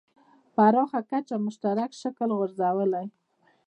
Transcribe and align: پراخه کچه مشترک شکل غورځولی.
پراخه 0.55 0.99
کچه 1.09 1.35
مشترک 1.45 1.91
شکل 2.01 2.29
غورځولی. 2.37 3.07